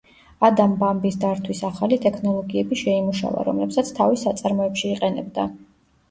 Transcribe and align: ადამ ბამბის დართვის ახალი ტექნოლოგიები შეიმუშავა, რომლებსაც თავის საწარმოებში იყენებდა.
ადამ 0.47 0.71
ბამბის 0.83 1.17
დართვის 1.23 1.59
ახალი 1.67 1.99
ტექნოლოგიები 2.05 2.77
შეიმუშავა, 2.79 3.43
რომლებსაც 3.49 3.91
თავის 3.99 4.23
საწარმოებში 4.29 4.89
იყენებდა. 4.95 5.47